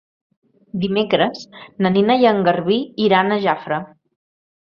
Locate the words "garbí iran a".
2.49-3.39